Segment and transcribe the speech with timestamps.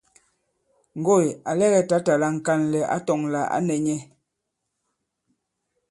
[0.99, 3.99] Ŋgoỳ à lɛgɛ tǎtà la ŋ̀kànlɛ̀ ǎ tɔ̄ŋ lā ǎ nɛ̄ nyɛ̄.